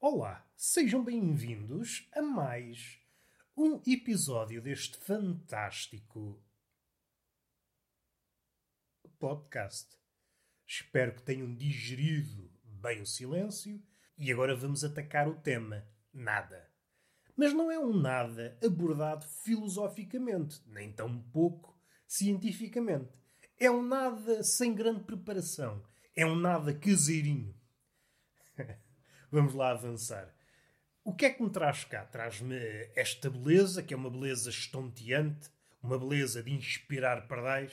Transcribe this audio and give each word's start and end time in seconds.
Olá, 0.00 0.48
sejam 0.56 1.02
bem-vindos 1.02 2.08
a 2.14 2.22
mais 2.22 3.00
um 3.56 3.82
episódio 3.84 4.62
deste 4.62 4.96
fantástico 4.96 6.40
podcast. 9.18 9.88
Espero 10.64 11.16
que 11.16 11.22
tenham 11.22 11.52
digerido 11.52 12.48
bem 12.62 13.02
o 13.02 13.06
silêncio 13.06 13.82
e 14.16 14.30
agora 14.30 14.54
vamos 14.54 14.84
atacar 14.84 15.26
o 15.26 15.40
tema 15.40 15.84
nada. 16.12 16.70
Mas 17.36 17.52
não 17.52 17.68
é 17.68 17.76
um 17.76 17.92
nada 17.92 18.56
abordado 18.64 19.26
filosoficamente, 19.26 20.62
nem 20.68 20.92
tão 20.92 21.20
pouco 21.20 21.76
cientificamente. 22.06 23.10
É 23.58 23.68
um 23.68 23.82
nada 23.82 24.44
sem 24.44 24.72
grande 24.72 25.02
preparação. 25.02 25.84
É 26.14 26.24
um 26.24 26.36
nada 26.36 26.72
caseirinho. 26.72 27.57
Vamos 29.30 29.52
lá 29.52 29.72
avançar. 29.72 30.34
O 31.04 31.14
que 31.14 31.26
é 31.26 31.30
que 31.30 31.42
me 31.42 31.50
traz 31.50 31.84
cá? 31.84 32.04
Traz-me 32.04 32.56
esta 32.94 33.28
beleza, 33.28 33.82
que 33.82 33.92
é 33.92 33.96
uma 33.96 34.10
beleza 34.10 34.48
estonteante, 34.48 35.50
uma 35.82 35.98
beleza 35.98 36.42
de 36.42 36.50
inspirar 36.50 37.28
pardais. 37.28 37.72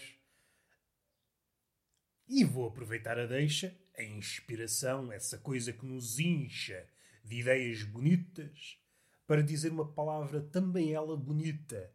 E 2.27 2.44
vou 2.44 2.68
aproveitar 2.68 3.18
a 3.18 3.26
deixa, 3.26 3.73
a 3.98 4.04
inspiração, 4.04 5.12
essa 5.12 5.38
coisa 5.38 5.72
que 5.72 5.86
nos 5.86 6.20
incha 6.20 6.86
de 7.23 7.40
ideias 7.40 7.84
bonitas, 7.84 8.77
para 9.26 9.41
dizer 9.41 9.71
uma 9.71 9.91
palavra 9.91 10.41
também 10.41 10.93
ela 10.93 11.15
bonita: 11.15 11.90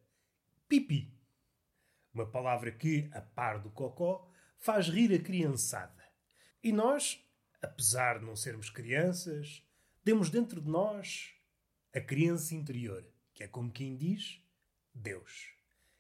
pipi. 0.69 1.13
Uma 2.15 2.27
palavra 2.27 2.73
que, 2.73 3.11
a 3.13 3.21
par 3.21 3.61
do 3.61 3.71
cocó, 3.71 4.27
faz 4.57 4.89
rir 4.89 5.15
a 5.15 5.23
criançada. 5.23 6.03
E 6.63 6.73
nós, 6.73 7.23
apesar 7.61 8.19
de 8.19 8.25
não 8.25 8.37
sermos 8.37 8.71
crianças, 8.71 9.63
temos 10.05 10.31
dentro 10.31 10.61
de 10.61 10.69
nós 10.69 11.35
a 11.95 12.01
criança 12.01 12.55
interior, 12.55 13.07
que 13.35 13.43
é 13.43 13.49
como 13.49 13.71
quem 13.71 13.97
diz 13.97 14.43
Deus. 14.95 15.53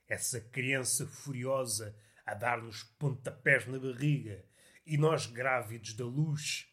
Essa 0.08 0.40
criança 0.40 1.06
furiosa 1.06 1.96
a 2.24 2.34
dar-nos 2.34 2.82
pontapés 2.82 3.66
na 3.66 3.78
barriga 3.78 4.44
e 4.86 4.96
nós 4.96 5.26
grávidos 5.26 5.94
da 5.94 6.04
luz. 6.04 6.68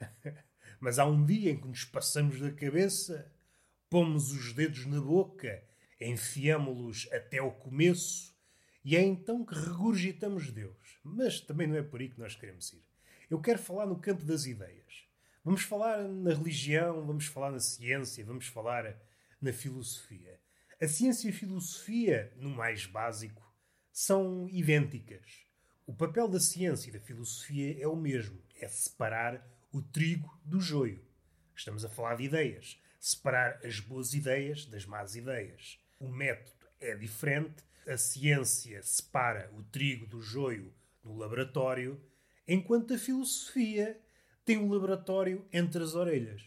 Mas 0.80 0.98
há 0.98 1.06
um 1.06 1.24
dia 1.24 1.50
em 1.50 1.60
que 1.60 1.68
nos 1.68 1.84
passamos 1.84 2.40
da 2.40 2.50
cabeça, 2.52 3.32
pomos 3.88 4.32
os 4.32 4.52
dedos 4.52 4.84
na 4.86 5.00
boca, 5.00 5.62
enfiamo-los 6.00 7.08
até 7.12 7.40
o 7.40 7.52
começo 7.52 8.32
e 8.84 8.96
é 8.96 9.02
então 9.02 9.44
que 9.44 9.54
regurgitamos 9.54 10.50
Deus. 10.50 10.98
Mas 11.04 11.40
também 11.40 11.66
não 11.66 11.76
é 11.76 11.82
por 11.82 12.00
aí 12.00 12.08
que 12.08 12.18
nós 12.18 12.34
queremos 12.34 12.72
ir. 12.72 12.91
Eu 13.32 13.40
quero 13.40 13.58
falar 13.58 13.86
no 13.86 13.98
campo 13.98 14.26
das 14.26 14.44
ideias. 14.44 15.06
Vamos 15.42 15.62
falar 15.62 16.06
na 16.06 16.34
religião, 16.34 17.06
vamos 17.06 17.24
falar 17.24 17.50
na 17.50 17.60
ciência, 17.60 18.22
vamos 18.26 18.46
falar 18.46 18.94
na 19.40 19.54
filosofia. 19.54 20.38
A 20.78 20.86
ciência 20.86 21.28
e 21.28 21.30
a 21.30 21.34
filosofia, 21.34 22.30
no 22.36 22.50
mais 22.50 22.84
básico, 22.84 23.42
são 23.90 24.46
idênticas. 24.50 25.46
O 25.86 25.94
papel 25.94 26.28
da 26.28 26.38
ciência 26.38 26.90
e 26.90 26.92
da 26.92 27.00
filosofia 27.00 27.82
é 27.82 27.88
o 27.88 27.96
mesmo: 27.96 28.38
é 28.60 28.68
separar 28.68 29.42
o 29.72 29.80
trigo 29.80 30.38
do 30.44 30.60
joio. 30.60 31.02
Estamos 31.56 31.86
a 31.86 31.88
falar 31.88 32.16
de 32.16 32.24
ideias. 32.24 32.78
Separar 33.00 33.58
as 33.64 33.80
boas 33.80 34.12
ideias 34.12 34.66
das 34.66 34.84
más 34.84 35.16
ideias. 35.16 35.80
O 35.98 36.06
método 36.06 36.66
é 36.78 36.94
diferente, 36.94 37.64
a 37.88 37.96
ciência 37.96 38.82
separa 38.82 39.50
o 39.54 39.62
trigo 39.62 40.06
do 40.06 40.20
joio 40.20 40.70
no 41.02 41.16
laboratório, 41.16 41.98
enquanto 42.46 42.94
a 42.94 42.98
filosofia 42.98 44.00
tem 44.44 44.58
um 44.58 44.70
laboratório 44.72 45.46
entre 45.52 45.82
as 45.82 45.94
orelhas. 45.94 46.42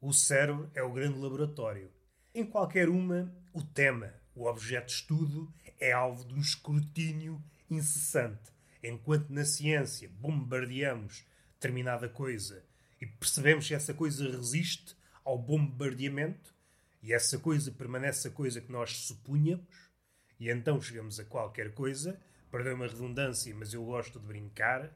O 0.00 0.12
cérebro 0.12 0.70
é 0.74 0.82
o 0.82 0.92
grande 0.92 1.18
laboratório. 1.18 1.90
Em 2.34 2.44
qualquer 2.44 2.88
uma, 2.88 3.32
o 3.52 3.62
tema, 3.62 4.12
o 4.34 4.46
objeto 4.46 4.86
de 4.86 4.92
estudo, 4.92 5.52
é 5.78 5.92
alvo 5.92 6.26
de 6.26 6.34
um 6.34 6.40
escrutínio 6.40 7.42
incessante. 7.70 8.52
Enquanto 8.82 9.30
na 9.30 9.44
ciência 9.44 10.10
bombardeamos 10.20 11.24
determinada 11.54 12.08
coisa 12.08 12.64
e 13.00 13.06
percebemos 13.06 13.66
se 13.66 13.74
essa 13.74 13.94
coisa 13.94 14.30
resiste 14.30 14.96
ao 15.24 15.38
bombardeamento 15.38 16.54
e 17.02 17.12
essa 17.12 17.38
coisa 17.38 17.70
permanece 17.72 18.28
a 18.28 18.30
coisa 18.30 18.60
que 18.60 18.70
nós 18.70 18.96
supunhamos, 18.96 19.90
e 20.38 20.50
então 20.50 20.80
chegamos 20.80 21.18
a 21.18 21.24
qualquer 21.24 21.72
coisa, 21.72 22.20
perdeu 22.50 22.74
uma 22.74 22.86
redundância, 22.86 23.54
mas 23.54 23.72
eu 23.72 23.84
gosto 23.84 24.18
de 24.18 24.26
brincar, 24.26 24.92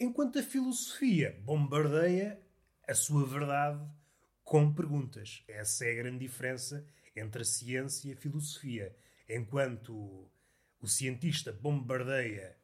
enquanto 0.00 0.38
a 0.38 0.42
filosofia 0.42 1.38
bombardeia 1.44 2.40
a 2.88 2.94
sua 2.94 3.26
verdade 3.26 3.86
com 4.42 4.72
perguntas. 4.72 5.44
Essa 5.46 5.84
é 5.84 5.92
a 5.92 6.02
grande 6.02 6.26
diferença 6.26 6.84
entre 7.14 7.42
a 7.42 7.44
ciência 7.44 8.08
e 8.08 8.12
a 8.14 8.16
filosofia. 8.16 8.96
Enquanto 9.28 10.28
o 10.80 10.88
cientista 10.88 11.52
bombardeia 11.52 12.56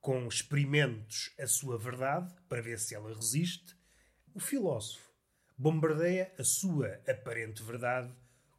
com 0.00 0.26
experimentos 0.26 1.32
a 1.38 1.46
sua 1.46 1.78
verdade 1.78 2.34
para 2.48 2.60
ver 2.60 2.78
se 2.78 2.94
ela 2.94 3.14
resiste, 3.14 3.76
o 4.34 4.40
filósofo 4.40 5.10
bombardeia 5.56 6.34
a 6.38 6.44
sua 6.44 7.00
aparente 7.08 7.62
verdade 7.62 8.12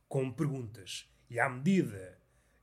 com 0.08 0.32
perguntas. 0.32 1.12
E 1.30 1.40
à 1.40 1.50
medida 1.50 2.18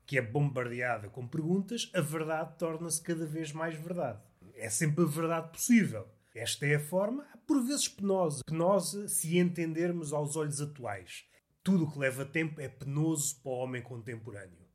que 0.07 0.19
é 0.19 0.23
bombardeada 0.23 1.09
com 1.09 1.27
perguntas, 1.29 1.91
a 1.95 2.01
verdade 2.01 2.59
torna-se 2.59 3.01
cada 3.01 3.27
vez 3.27 3.53
mais 3.53 3.75
verdade. 3.75 4.23
É 4.57 4.71
sempre 4.71 5.05
a 5.05 5.09
verdade 5.09 5.51
possível. 5.51 6.09
Esta 6.35 6.67
é 6.67 6.77
a 6.77 6.81
forma, 6.81 7.25
por 7.47 7.63
vezes 7.65 7.89
penosa, 7.89 8.43
penosa 8.45 9.09
se 9.09 9.39
entendermos 9.39 10.13
aos 10.13 10.37
olhos 10.37 10.61
atuais. 10.61 11.25
Tudo 11.63 11.85
o 11.85 11.93
que 11.93 11.99
leva 11.99 12.25
tempo 12.25 12.61
é 12.61 12.69
penoso 12.69 13.41
para 13.41 13.53
o 13.53 13.57
homem 13.57 13.83
contemporâneo. 13.83 14.69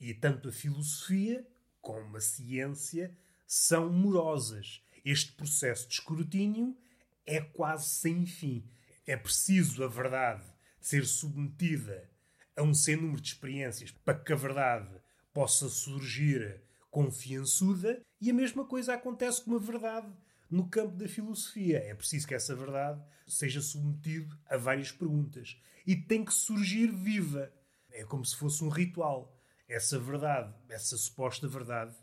E 0.00 0.14
tanto 0.14 0.48
a 0.48 0.52
filosofia 0.52 1.46
como 1.80 2.16
a 2.16 2.20
ciência 2.20 3.16
são 3.46 3.92
morosas. 3.92 4.82
Este 5.04 5.32
processo 5.32 5.88
de 5.88 5.94
escrutínio 5.94 6.76
é 7.24 7.40
quase 7.40 7.88
sem 7.90 8.26
fim. 8.26 8.68
É 9.06 9.16
preciso 9.16 9.84
a 9.84 9.88
verdade 9.88 10.44
ser 10.80 11.04
submetida 11.04 12.10
a 12.56 12.62
um 12.62 12.72
sem 12.72 12.96
número 12.96 13.20
de 13.20 13.28
experiências 13.28 13.90
para 13.90 14.18
que 14.18 14.32
a 14.32 14.36
verdade 14.36 14.90
possa 15.32 15.68
surgir 15.68 16.62
confiançuda, 16.90 18.02
e 18.20 18.30
a 18.30 18.34
mesma 18.34 18.64
coisa 18.64 18.94
acontece 18.94 19.42
com 19.42 19.54
a 19.54 19.58
verdade 19.58 20.12
no 20.50 20.68
campo 20.68 20.96
da 20.96 21.08
filosofia. 21.08 21.78
É 21.78 21.94
preciso 21.94 22.26
que 22.26 22.34
essa 22.34 22.54
verdade 22.54 23.02
seja 23.26 23.60
submetido 23.60 24.36
a 24.48 24.56
várias 24.56 24.92
perguntas 24.92 25.60
e 25.86 25.94
tem 25.96 26.24
que 26.24 26.32
surgir 26.32 26.88
viva. 26.88 27.52
É 27.90 28.04
como 28.04 28.24
se 28.24 28.36
fosse 28.36 28.62
um 28.64 28.68
ritual. 28.68 29.36
Essa 29.68 29.98
verdade, 29.98 30.54
essa 30.68 30.96
suposta 30.96 31.48
verdade, 31.48 31.96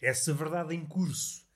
essa 0.00 0.32
verdade 0.32 0.74
em 0.74 0.86
curso 0.86 1.46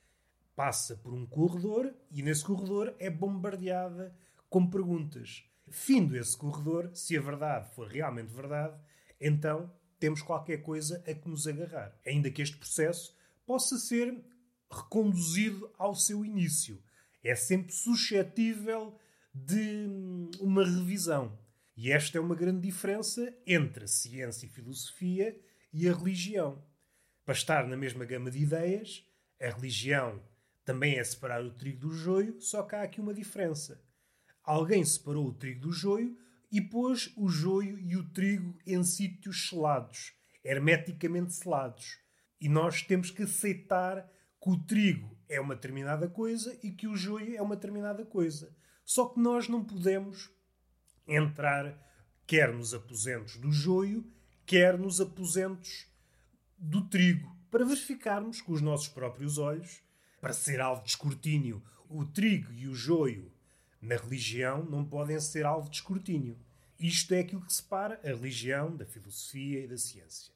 passa 0.56 0.96
por 0.96 1.14
um 1.14 1.24
corredor 1.24 1.94
e 2.10 2.22
nesse 2.22 2.44
corredor 2.44 2.94
é 2.98 3.08
bombardeada 3.08 4.14
com 4.50 4.68
perguntas. 4.68 5.44
Findo 5.70 6.16
esse 6.16 6.36
corredor, 6.36 6.90
se 6.92 7.16
a 7.16 7.20
verdade 7.20 7.72
for 7.74 7.86
realmente 7.86 8.32
verdade, 8.32 8.76
então 9.20 9.72
temos 9.98 10.20
qualquer 10.20 10.58
coisa 10.58 11.02
a 11.06 11.14
que 11.14 11.28
nos 11.28 11.46
agarrar. 11.46 11.96
Ainda 12.04 12.30
que 12.30 12.42
este 12.42 12.56
processo 12.56 13.16
possa 13.52 13.76
ser 13.76 14.18
reconduzido 14.70 15.70
ao 15.76 15.94
seu 15.94 16.24
início. 16.24 16.82
É 17.22 17.34
sempre 17.34 17.70
suscetível 17.70 18.98
de 19.34 19.86
hum, 19.86 20.30
uma 20.40 20.64
revisão. 20.64 21.38
E 21.76 21.92
esta 21.92 22.16
é 22.16 22.20
uma 22.22 22.34
grande 22.34 22.62
diferença 22.62 23.30
entre 23.46 23.84
a 23.84 23.86
ciência 23.86 24.46
e 24.46 24.48
filosofia 24.48 25.38
e 25.70 25.86
a 25.86 25.92
religião. 25.92 26.64
Para 27.26 27.34
estar 27.34 27.68
na 27.68 27.76
mesma 27.76 28.06
gama 28.06 28.30
de 28.30 28.38
ideias, 28.38 29.06
a 29.38 29.50
religião 29.50 30.18
também 30.64 30.98
é 30.98 31.04
separar 31.04 31.44
o 31.44 31.52
trigo 31.52 31.80
do 31.80 31.92
joio, 31.92 32.40
só 32.40 32.62
que 32.62 32.74
há 32.74 32.84
aqui 32.84 33.02
uma 33.02 33.12
diferença. 33.12 33.84
Alguém 34.42 34.82
separou 34.82 35.26
o 35.26 35.34
trigo 35.34 35.60
do 35.60 35.72
joio 35.72 36.16
e 36.50 36.58
pôs 36.58 37.12
o 37.18 37.28
joio 37.28 37.78
e 37.78 37.98
o 37.98 38.08
trigo 38.14 38.58
em 38.66 38.82
sítios 38.82 39.50
selados, 39.50 40.14
hermeticamente 40.42 41.34
selados. 41.34 42.01
E 42.42 42.48
nós 42.48 42.82
temos 42.82 43.08
que 43.08 43.22
aceitar 43.22 44.04
que 44.42 44.50
o 44.50 44.58
trigo 44.58 45.16
é 45.28 45.40
uma 45.40 45.54
determinada 45.54 46.08
coisa 46.08 46.58
e 46.60 46.72
que 46.72 46.88
o 46.88 46.96
joio 46.96 47.36
é 47.36 47.40
uma 47.40 47.54
determinada 47.54 48.04
coisa. 48.04 48.52
Só 48.84 49.06
que 49.06 49.20
nós 49.20 49.46
não 49.48 49.64
podemos 49.64 50.28
entrar 51.06 51.80
quer 52.26 52.52
nos 52.52 52.74
aposentos 52.74 53.36
do 53.36 53.52
joio, 53.52 54.04
quer 54.44 54.76
nos 54.76 55.00
aposentos 55.00 55.86
do 56.58 56.88
trigo, 56.88 57.32
para 57.48 57.64
verificarmos 57.64 58.40
com 58.40 58.52
os 58.52 58.60
nossos 58.60 58.88
próprios 58.88 59.38
olhos, 59.38 59.80
para 60.20 60.32
ser 60.32 60.60
alvo 60.60 60.82
de 60.82 60.90
escrutínio, 60.90 61.62
o 61.88 62.04
trigo 62.04 62.52
e 62.52 62.66
o 62.66 62.74
joio 62.74 63.30
na 63.80 63.94
religião 63.94 64.64
não 64.64 64.84
podem 64.84 65.20
ser 65.20 65.46
alvo 65.46 65.70
de 65.70 65.76
escrutínio. 65.76 66.36
Isto 66.76 67.14
é 67.14 67.20
aquilo 67.20 67.46
que 67.46 67.52
separa 67.52 68.00
a 68.02 68.08
religião 68.08 68.74
da 68.76 68.84
filosofia 68.84 69.60
e 69.60 69.68
da 69.68 69.78
ciência. 69.78 70.34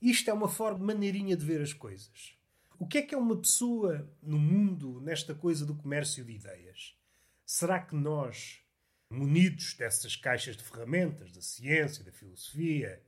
Isto 0.00 0.30
é 0.30 0.32
uma 0.32 0.48
forma 0.48 0.86
maneirinha 0.86 1.36
de 1.36 1.44
ver 1.44 1.60
as 1.60 1.72
coisas. 1.72 2.36
O 2.78 2.86
que 2.86 2.98
é 2.98 3.02
que 3.02 3.14
é 3.14 3.18
uma 3.18 3.36
pessoa 3.36 4.08
no 4.22 4.38
mundo, 4.38 5.00
nesta 5.00 5.34
coisa 5.34 5.66
do 5.66 5.74
comércio 5.74 6.24
de 6.24 6.32
ideias? 6.32 6.96
Será 7.44 7.80
que 7.80 7.94
nós 7.94 8.62
munidos 9.10 9.74
dessas 9.74 10.16
caixas 10.16 10.56
de 10.56 10.62
ferramentas 10.62 11.32
da 11.32 11.40
ciência, 11.40 12.04
da 12.04 12.12
filosofia, 12.12 13.02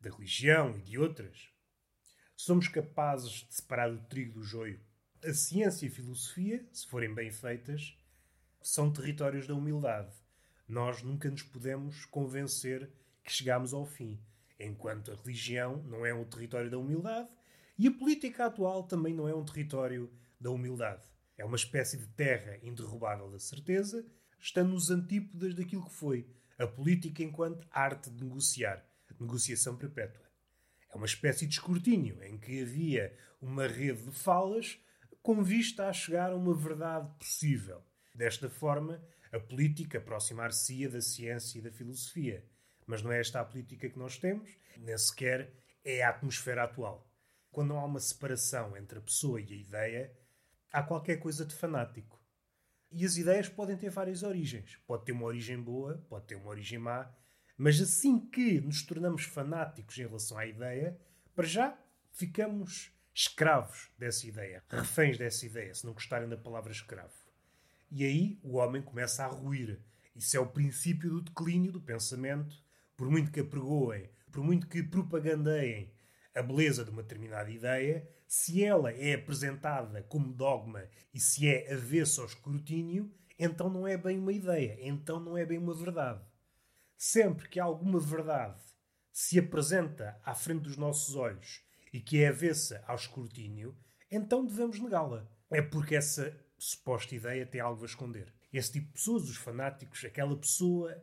da 0.00 0.10
religião 0.10 0.76
e 0.78 0.82
de 0.82 0.98
outras, 0.98 1.50
somos 2.36 2.68
capazes 2.68 3.46
de 3.46 3.54
separar 3.54 3.92
o 3.92 4.02
trigo 4.04 4.40
do 4.40 4.42
joio. 4.42 4.80
A 5.22 5.32
ciência 5.32 5.86
e 5.86 5.88
a 5.88 5.92
filosofia, 5.92 6.66
se 6.72 6.86
forem 6.86 7.14
bem 7.14 7.30
feitas, 7.30 7.96
são 8.60 8.92
territórios 8.92 9.46
da 9.46 9.54
humildade. 9.54 10.12
Nós 10.66 11.02
nunca 11.02 11.30
nos 11.30 11.42
podemos 11.42 12.04
convencer 12.06 12.90
que 13.22 13.32
chegamos 13.32 13.72
ao 13.72 13.84
fim, 13.84 14.18
enquanto 14.58 15.10
a 15.10 15.14
religião 15.14 15.82
não 15.84 16.04
é 16.04 16.14
um 16.14 16.24
território 16.24 16.70
da 16.70 16.78
humildade 16.78 17.28
e 17.78 17.86
a 17.88 17.92
política 17.92 18.46
atual 18.46 18.84
também 18.84 19.14
não 19.14 19.28
é 19.28 19.34
um 19.34 19.44
território 19.44 20.10
da 20.40 20.50
humildade. 20.50 21.02
É 21.36 21.44
uma 21.44 21.56
espécie 21.56 21.96
de 21.96 22.06
terra 22.08 22.58
inderrubável 22.62 23.30
da 23.30 23.38
certeza, 23.38 24.06
estando 24.38 24.70
nos 24.72 24.90
antípodas 24.90 25.54
daquilo 25.54 25.84
que 25.84 25.94
foi 25.94 26.26
a 26.58 26.66
política 26.66 27.22
enquanto 27.22 27.66
arte 27.70 28.10
de 28.10 28.22
negociar, 28.22 28.84
negociação 29.18 29.76
perpétua. 29.76 30.22
É 30.92 30.96
uma 30.96 31.06
espécie 31.06 31.46
de 31.46 31.54
escrutínio 31.54 32.22
em 32.22 32.38
que 32.38 32.62
havia 32.62 33.16
uma 33.40 33.66
rede 33.66 34.02
de 34.02 34.12
falas 34.12 34.78
com 35.22 35.42
vista 35.42 35.88
a 35.88 35.92
chegar 35.92 36.32
a 36.32 36.36
uma 36.36 36.54
verdade 36.54 37.10
possível. 37.18 37.82
Desta 38.14 38.50
forma, 38.50 39.02
a 39.32 39.40
política 39.40 39.98
aproximar-se-ia 39.98 40.90
da 40.90 41.00
ciência 41.00 41.58
e 41.58 41.62
da 41.62 41.70
filosofia. 41.70 42.44
Mas 42.86 43.02
não 43.02 43.12
é 43.12 43.20
esta 43.20 43.40
a 43.40 43.44
política 43.44 43.88
que 43.88 43.98
nós 43.98 44.18
temos, 44.18 44.50
nem 44.76 44.96
sequer 44.98 45.52
é 45.84 46.02
a 46.02 46.10
atmosfera 46.10 46.64
atual. 46.64 47.08
Quando 47.50 47.68
não 47.68 47.78
há 47.78 47.84
uma 47.84 48.00
separação 48.00 48.76
entre 48.76 48.98
a 48.98 49.02
pessoa 49.02 49.40
e 49.40 49.52
a 49.52 49.56
ideia, 49.56 50.16
há 50.72 50.82
qualquer 50.82 51.18
coisa 51.18 51.44
de 51.44 51.54
fanático. 51.54 52.20
E 52.90 53.04
as 53.04 53.16
ideias 53.16 53.48
podem 53.48 53.76
ter 53.76 53.90
várias 53.90 54.22
origens. 54.22 54.76
Pode 54.86 55.04
ter 55.04 55.12
uma 55.12 55.24
origem 55.24 55.60
boa, 55.60 56.04
pode 56.08 56.26
ter 56.26 56.34
uma 56.34 56.50
origem 56.50 56.78
má, 56.78 57.10
mas 57.56 57.80
assim 57.80 58.18
que 58.18 58.60
nos 58.60 58.84
tornamos 58.84 59.24
fanáticos 59.24 59.96
em 59.98 60.02
relação 60.02 60.38
à 60.38 60.46
ideia, 60.46 60.98
para 61.34 61.46
já 61.46 61.78
ficamos 62.12 62.92
escravos 63.14 63.90
dessa 63.98 64.26
ideia, 64.26 64.64
reféns 64.68 65.18
dessa 65.18 65.44
ideia, 65.44 65.74
se 65.74 65.84
não 65.84 65.92
gostarem 65.92 66.28
da 66.28 66.36
palavra 66.36 66.72
escravo. 66.72 67.12
E 67.90 68.04
aí 68.04 68.38
o 68.42 68.56
homem 68.56 68.80
começa 68.80 69.24
a 69.24 69.28
ruir. 69.28 69.78
Isso 70.16 70.36
é 70.36 70.40
o 70.40 70.46
princípio 70.46 71.10
do 71.10 71.22
declínio 71.22 71.72
do 71.72 71.80
pensamento. 71.80 72.56
Por 72.96 73.10
muito 73.10 73.30
que 73.30 73.40
apregoem, 73.40 74.08
por 74.30 74.42
muito 74.42 74.68
que 74.68 74.82
propagandeiem 74.82 75.92
a 76.34 76.42
beleza 76.42 76.84
de 76.84 76.90
uma 76.90 77.02
determinada 77.02 77.50
ideia, 77.50 78.08
se 78.26 78.64
ela 78.64 78.90
é 78.90 79.14
apresentada 79.14 80.02
como 80.04 80.32
dogma 80.32 80.88
e 81.12 81.20
se 81.20 81.46
é 81.46 81.72
avesso 81.72 82.22
ao 82.22 82.26
escrutínio, 82.26 83.12
então 83.38 83.68
não 83.68 83.86
é 83.86 83.96
bem 83.96 84.18
uma 84.18 84.32
ideia, 84.32 84.78
então 84.80 85.20
não 85.20 85.36
é 85.36 85.44
bem 85.44 85.58
uma 85.58 85.74
verdade. 85.74 86.24
Sempre 86.96 87.48
que 87.48 87.60
alguma 87.60 88.00
verdade 88.00 88.62
se 89.12 89.38
apresenta 89.38 90.18
à 90.24 90.34
frente 90.34 90.62
dos 90.62 90.76
nossos 90.76 91.14
olhos 91.14 91.62
e 91.92 92.00
que 92.00 92.22
é 92.22 92.28
avessa 92.28 92.82
ao 92.86 92.96
escrutínio, 92.96 93.76
então 94.10 94.46
devemos 94.46 94.80
negá-la. 94.80 95.28
É 95.50 95.60
porque 95.60 95.94
essa 95.94 96.34
suposta 96.56 97.14
ideia 97.14 97.44
tem 97.44 97.60
algo 97.60 97.82
a 97.82 97.86
esconder. 97.86 98.32
Esse 98.52 98.72
tipo 98.72 98.86
de 98.86 98.92
pessoas, 98.92 99.24
os 99.24 99.36
fanáticos, 99.36 100.04
aquela 100.04 100.36
pessoa, 100.36 101.02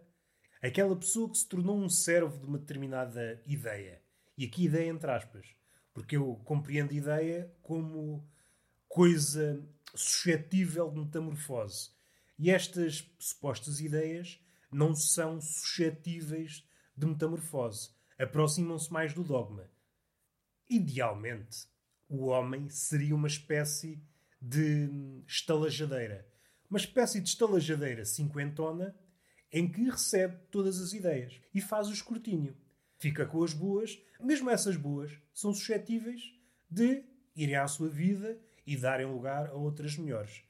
aquela 0.61 0.95
pessoa 0.95 1.29
que 1.29 1.37
se 1.37 1.47
tornou 1.47 1.77
um 1.77 1.89
servo 1.89 2.39
de 2.39 2.45
uma 2.45 2.57
determinada 2.57 3.41
ideia. 3.45 4.01
E 4.37 4.45
aqui 4.45 4.65
ideia 4.65 4.89
entre 4.89 5.09
aspas, 5.11 5.47
porque 5.93 6.17
eu 6.17 6.35
compreendo 6.45 6.93
ideia 6.93 7.51
como 7.61 8.27
coisa 8.87 9.61
suscetível 9.95 10.89
de 10.89 10.99
metamorfose. 10.99 11.91
E 12.37 12.49
estas 12.49 13.09
supostas 13.19 13.79
ideias 13.79 14.39
não 14.71 14.95
são 14.95 15.41
suscetíveis 15.41 16.65
de 16.95 17.05
metamorfose. 17.05 17.89
Aproximam-se 18.17 18.91
mais 18.91 19.13
do 19.13 19.23
dogma. 19.23 19.69
Idealmente, 20.69 21.67
o 22.07 22.25
homem 22.25 22.69
seria 22.69 23.15
uma 23.15 23.27
espécie 23.27 24.01
de 24.41 24.89
estalajadeira. 25.27 26.27
Uma 26.69 26.79
espécie 26.79 27.19
de 27.19 27.29
estalajadeira 27.29 28.05
cinquentona 28.05 28.95
em 29.51 29.67
que 29.67 29.89
recebe 29.89 30.37
todas 30.51 30.79
as 30.79 30.93
ideias 30.93 31.39
e 31.53 31.61
faz 31.61 31.87
o 31.87 31.93
escrutínio. 31.93 32.55
Fica 32.97 33.25
com 33.25 33.43
as 33.43 33.53
boas, 33.53 33.99
mesmo 34.19 34.49
essas 34.49 34.75
boas 34.75 35.17
são 35.33 35.53
suscetíveis 35.53 36.33
de 36.69 37.03
irem 37.35 37.55
à 37.55 37.67
sua 37.67 37.89
vida 37.89 38.37
e 38.65 38.75
darem 38.77 39.05
lugar 39.05 39.47
a 39.47 39.53
outras 39.53 39.97
melhores. 39.97 40.43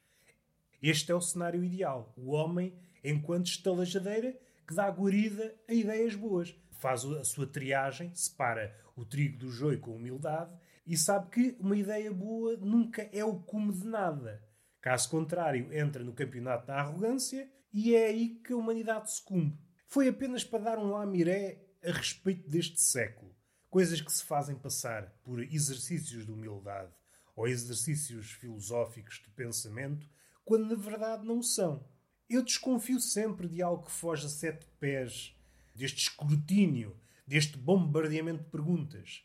Este 0.82 1.12
é 1.12 1.16
o 1.16 1.22
cenário 1.22 1.64
ideal. 1.64 2.14
O 2.18 2.32
homem, 2.32 2.74
enquanto 3.04 3.48
estalajadeira, 3.48 4.38
que 4.70 4.76
dá 4.76 4.88
guarida 4.88 5.56
a 5.68 5.74
ideias 5.74 6.14
boas. 6.14 6.56
Faz 6.80 7.04
a 7.04 7.24
sua 7.24 7.48
triagem, 7.48 8.14
separa 8.14 8.76
o 8.96 9.04
trigo 9.04 9.40
do 9.40 9.52
joio 9.52 9.80
com 9.80 9.96
humildade 9.96 10.56
e 10.86 10.96
sabe 10.96 11.30
que 11.32 11.58
uma 11.60 11.76
ideia 11.76 12.14
boa 12.14 12.56
nunca 12.58 13.10
é 13.12 13.26
o 13.26 13.40
cume 13.40 13.74
de 13.74 13.86
nada. 13.86 14.44
Caso 14.80 15.10
contrário, 15.10 15.74
entra 15.74 16.04
no 16.04 16.14
campeonato 16.14 16.68
da 16.68 16.76
arrogância 16.76 17.50
e 17.72 17.96
é 17.96 18.08
aí 18.08 18.36
que 18.36 18.54
a 18.54 18.58
humanidade 18.58 19.12
sucumbe. 19.12 19.60
Foi 19.88 20.08
apenas 20.08 20.44
para 20.44 20.64
dar 20.64 20.78
um 20.78 20.92
lamiré 20.92 21.66
a 21.84 21.92
respeito 21.92 22.50
deste 22.50 22.80
século. 22.80 23.36
Coisas 23.70 24.02
que 24.02 24.12
se 24.12 24.24
fazem 24.24 24.56
passar 24.56 25.10
por 25.24 25.42
exercícios 25.42 26.26
de 26.26 26.32
humildade 26.32 26.92
ou 27.36 27.48
exercícios 27.48 28.32
filosóficos 28.32 29.22
de 29.24 29.30
pensamento, 29.30 30.08
quando 30.44 30.68
na 30.68 30.76
verdade 30.76 31.26
não 31.26 31.42
são. 31.42 31.88
Eu 32.30 32.44
desconfio 32.44 33.00
sempre 33.00 33.48
de 33.48 33.62
algo 33.62 33.86
que 33.86 33.92
foge 33.92 34.26
a 34.26 34.30
sete 34.30 34.66
pés, 34.80 35.36
deste 35.74 36.10
escrutínio, 36.10 37.00
deste 37.26 37.58
bombardeamento 37.58 38.44
de 38.44 38.50
perguntas 38.50 39.24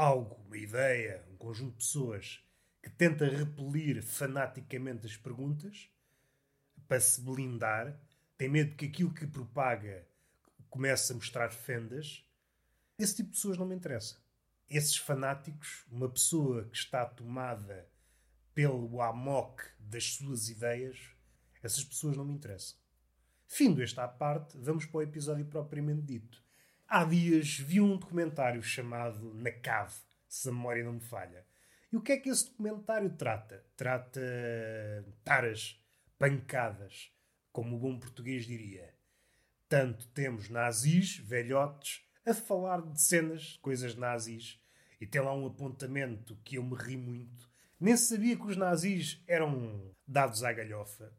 algo, 0.00 0.42
uma 0.46 0.56
ideia, 0.56 1.22
um 1.30 1.36
conjunto 1.36 1.72
de 1.72 1.84
pessoas 1.84 2.42
que 2.82 2.88
tenta 2.88 3.26
repelir 3.26 4.02
fanaticamente 4.02 5.06
as 5.06 5.14
perguntas 5.14 5.90
para 6.90 6.98
se 6.98 7.20
blindar, 7.20 7.96
tem 8.36 8.48
medo 8.48 8.74
que 8.74 8.86
aquilo 8.86 9.14
que 9.14 9.24
propaga 9.24 10.04
comece 10.68 11.12
a 11.12 11.14
mostrar 11.14 11.52
fendas. 11.52 12.28
Esse 12.98 13.14
tipo 13.14 13.28
de 13.28 13.36
pessoas 13.36 13.56
não 13.56 13.64
me 13.64 13.76
interessa. 13.76 14.20
Esses 14.68 14.96
fanáticos, 14.96 15.86
uma 15.88 16.10
pessoa 16.10 16.64
que 16.64 16.76
está 16.76 17.06
tomada 17.06 17.88
pelo 18.52 19.00
amok 19.00 19.62
das 19.78 20.14
suas 20.14 20.48
ideias, 20.48 20.98
essas 21.62 21.84
pessoas 21.84 22.16
não 22.16 22.24
me 22.24 22.34
interessam. 22.34 22.76
Findo 23.46 23.80
esta 23.84 24.08
parte, 24.08 24.58
vamos 24.58 24.84
para 24.84 24.98
o 24.98 25.02
episódio 25.02 25.44
propriamente 25.44 26.02
dito. 26.02 26.42
Há 26.88 27.04
dias 27.04 27.56
vi 27.56 27.80
um 27.80 27.96
documentário 27.96 28.64
chamado 28.64 29.32
Na 29.32 29.52
Cave, 29.52 29.94
se 30.26 30.48
a 30.48 30.52
memória 30.52 30.82
não 30.82 30.94
me 30.94 31.00
falha. 31.00 31.46
E 31.92 31.96
o 31.96 32.02
que 32.02 32.10
é 32.10 32.16
que 32.16 32.30
esse 32.30 32.46
documentário 32.46 33.10
trata? 33.10 33.64
Trata 33.76 34.20
taras, 35.22 35.79
pancadas, 36.20 37.10
como 37.50 37.76
o 37.76 37.78
bom 37.78 37.98
português 37.98 38.44
diria. 38.44 38.94
Tanto 39.66 40.06
temos 40.08 40.50
nazis, 40.50 41.16
velhotes, 41.16 42.06
a 42.26 42.34
falar 42.34 42.82
de 42.82 43.00
cenas, 43.00 43.58
coisas 43.62 43.94
nazis, 43.94 44.60
e 45.00 45.06
tem 45.06 45.22
lá 45.22 45.34
um 45.34 45.46
apontamento 45.46 46.36
que 46.44 46.56
eu 46.56 46.62
me 46.62 46.76
ri 46.76 46.98
muito. 46.98 47.50
Nem 47.80 47.96
sabia 47.96 48.36
que 48.36 48.46
os 48.46 48.56
nazis 48.58 49.24
eram 49.26 49.90
dados 50.06 50.44
à 50.44 50.52
galhofa 50.52 51.10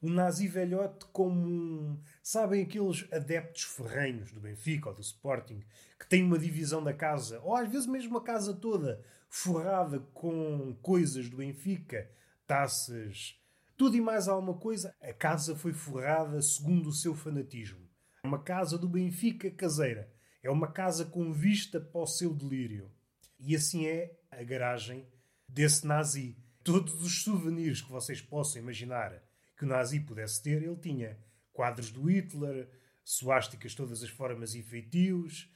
o 0.00 0.08
nazi 0.08 0.46
velhote 0.46 1.06
como 1.06 2.00
sabem 2.22 2.62
aqueles 2.62 3.06
adeptos 3.12 3.64
ferrenhos 3.64 4.30
do 4.32 4.40
Benfica 4.40 4.90
ou 4.90 4.94
do 4.94 5.00
Sporting 5.00 5.60
que 5.98 6.06
têm 6.08 6.22
uma 6.22 6.38
divisão 6.38 6.82
da 6.82 6.94
casa 6.94 7.40
ou 7.40 7.54
às 7.54 7.68
vezes 7.68 7.86
mesmo 7.86 8.16
a 8.16 8.22
casa 8.22 8.54
toda 8.54 9.02
forrada 9.28 9.98
com 10.14 10.74
coisas 10.80 11.28
do 11.28 11.38
Benfica, 11.38 12.08
taças, 12.46 13.38
tudo 13.78 13.96
e 13.96 14.00
mais 14.00 14.26
alguma 14.26 14.58
coisa. 14.58 14.92
A 15.00 15.12
casa 15.12 15.54
foi 15.54 15.72
forrada 15.72 16.42
segundo 16.42 16.88
o 16.88 16.92
seu 16.92 17.14
fanatismo. 17.14 17.88
É 18.24 18.26
uma 18.26 18.42
casa 18.42 18.76
do 18.76 18.88
Benfica 18.88 19.48
caseira. 19.52 20.12
É 20.42 20.50
uma 20.50 20.72
casa 20.72 21.04
com 21.04 21.32
vista 21.32 21.80
para 21.80 22.00
o 22.00 22.06
seu 22.06 22.34
delírio. 22.34 22.90
E 23.38 23.54
assim 23.54 23.86
é 23.86 24.18
a 24.32 24.42
garagem 24.42 25.06
desse 25.48 25.86
nazi. 25.86 26.36
Todos 26.64 27.00
os 27.02 27.22
souvenirs 27.22 27.80
que 27.80 27.92
vocês 27.92 28.20
possam 28.20 28.60
imaginar 28.60 29.22
que 29.56 29.64
o 29.64 29.68
nazi 29.68 30.00
pudesse 30.00 30.42
ter, 30.42 30.60
ele 30.60 30.76
tinha 30.76 31.16
quadros 31.52 31.92
do 31.92 32.10
Hitler, 32.10 32.68
suásticas 33.04 33.76
todas 33.76 34.02
as 34.02 34.10
formas 34.10 34.56
e 34.56 34.62
feitios. 34.62 35.48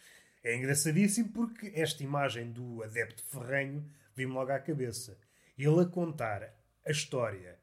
É 0.45 0.57
engraçadíssimo 0.57 1.33
porque 1.33 1.73
esta 1.75 2.05
imagem 2.05 2.53
do 2.53 2.85
adepto 2.85 3.25
ferrenho 3.25 3.85
vem-me 4.15 4.33
logo 4.33 4.53
à 4.53 4.61
cabeça. 4.61 5.19
Ele 5.59 5.81
a 5.81 5.85
contar 5.85 6.55
a 6.87 6.91
história, 6.91 7.59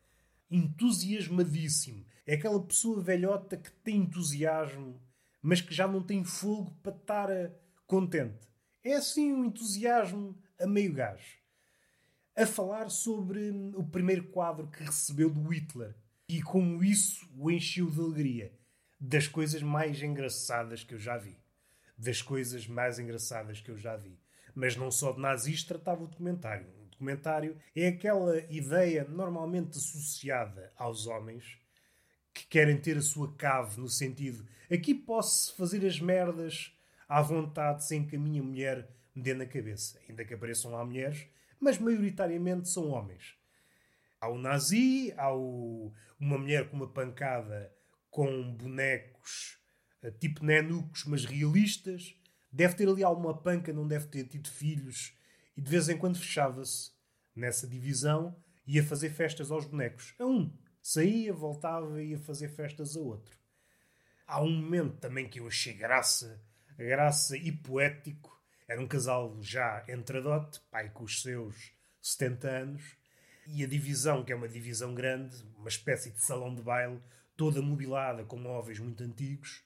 entusiasmadíssimo. 0.49 2.05
É 2.25 2.35
aquela 2.35 2.61
pessoa 2.63 3.01
velhota 3.01 3.57
que 3.57 3.71
tem 3.71 3.97
entusiasmo, 3.97 5.01
mas 5.41 5.61
que 5.61 5.73
já 5.73 5.87
não 5.87 6.03
tem 6.03 6.23
fogo 6.23 6.71
para 6.83 6.95
estar 6.95 7.29
eh, 7.29 7.51
contente. 7.87 8.47
É 8.83 8.95
assim 8.95 9.33
um 9.33 9.45
entusiasmo 9.45 10.37
a 10.59 10.67
meio 10.67 10.93
gás. 10.93 11.21
A 12.35 12.45
falar 12.45 12.89
sobre 12.89 13.51
hum, 13.51 13.73
o 13.75 13.83
primeiro 13.83 14.27
quadro 14.29 14.67
que 14.67 14.83
recebeu 14.83 15.29
do 15.29 15.41
Hitler, 15.47 15.95
e 16.27 16.41
como 16.41 16.83
isso 16.83 17.27
o 17.35 17.49
encheu 17.49 17.89
de 17.89 17.99
alegria. 17.99 18.53
das 19.01 19.27
coisas 19.27 19.63
mais 19.63 20.03
engraçadas 20.03 20.83
que 20.83 20.93
eu 20.93 20.99
já 20.99 21.17
vi. 21.17 21.37
Das 21.97 22.21
coisas 22.21 22.67
mais 22.67 22.99
engraçadas 22.99 23.61
que 23.61 23.71
eu 23.71 23.77
já 23.77 23.95
vi. 23.95 24.19
Mas 24.53 24.75
não 24.75 24.91
só 24.91 25.13
de 25.13 25.21
nazis 25.21 25.63
tratava 25.63 26.03
o 26.03 26.07
documentário. 26.07 26.67
Documentário 26.99 27.55
é 27.73 27.87
aquela 27.87 28.37
ideia 28.51 29.05
normalmente 29.05 29.77
associada 29.77 30.73
aos 30.75 31.07
homens 31.07 31.57
que 32.33 32.45
querem 32.45 32.77
ter 32.77 32.97
a 32.97 33.01
sua 33.01 33.33
cave 33.35 33.79
no 33.79 33.87
sentido 33.87 34.45
aqui 34.69 34.93
posso 34.93 35.55
fazer 35.55 35.85
as 35.85 35.99
merdas 35.99 36.77
à 37.07 37.21
vontade 37.21 37.85
sem 37.85 38.05
que 38.05 38.15
a 38.15 38.19
minha 38.19 38.43
mulher 38.43 38.87
me 39.15 39.23
dê 39.23 39.33
na 39.33 39.45
cabeça. 39.45 39.99
Ainda 40.07 40.23
que 40.23 40.33
apareçam 40.33 40.71
lá 40.71 40.85
mulheres, 40.85 41.25
mas 41.59 41.77
maioritariamente 41.77 42.69
são 42.69 42.89
homens. 42.89 43.35
Há 44.21 44.29
o 44.29 44.37
nazi, 44.37 45.13
há 45.17 45.33
o, 45.33 45.91
uma 46.19 46.37
mulher 46.37 46.69
com 46.69 46.75
uma 46.75 46.87
pancada 46.87 47.73
com 48.11 48.53
bonecos 48.53 49.57
eh, 50.03 50.11
tipo 50.11 50.43
nenucos, 50.43 51.05
mas 51.05 51.25
realistas. 51.25 52.15
Deve 52.51 52.75
ter 52.75 52.87
ali 52.87 53.03
alguma 53.03 53.35
panca, 53.35 53.71
não 53.71 53.87
deve 53.87 54.07
ter 54.07 54.25
tido 54.25 54.49
filhos. 54.49 55.15
E 55.59 55.61
de 55.61 55.69
vez 55.69 55.89
em 55.89 55.97
quando 55.97 56.17
fechava-se 56.17 56.93
nessa 57.35 57.67
divisão 57.67 58.33
e 58.65 58.77
ia 58.77 58.83
fazer 58.83 59.09
festas 59.09 59.51
aos 59.51 59.65
bonecos. 59.65 60.15
A 60.17 60.25
um. 60.25 60.57
Saía, 60.81 61.33
voltava 61.33 62.01
e 62.01 62.11
ia 62.11 62.17
fazer 62.17 62.47
festas 62.47 62.95
a 62.95 63.01
outro. 63.01 63.37
Há 64.25 64.41
um 64.41 64.49
momento 64.49 64.95
também 65.01 65.27
que 65.27 65.41
eu 65.41 65.47
achei 65.47 65.73
graça, 65.73 66.41
graça 66.77 67.35
e 67.35 67.51
poético. 67.51 68.41
Era 68.69 68.79
um 68.79 68.87
casal 68.87 69.37
já 69.41 69.83
entradote, 69.89 70.61
pai 70.71 70.91
com 70.91 71.03
os 71.03 71.21
seus 71.21 71.73
70 72.01 72.49
anos, 72.49 72.95
e 73.45 73.61
a 73.61 73.67
divisão, 73.67 74.23
que 74.23 74.31
é 74.31 74.35
uma 74.37 74.47
divisão 74.47 74.95
grande, 74.95 75.43
uma 75.57 75.67
espécie 75.67 76.09
de 76.09 76.21
salão 76.23 76.55
de 76.55 76.61
baile, 76.61 77.01
toda 77.35 77.61
mobilada 77.61 78.23
com 78.23 78.37
móveis 78.37 78.79
muito 78.79 79.03
antigos. 79.03 79.61